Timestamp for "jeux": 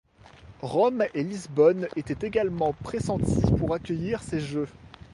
4.39-4.67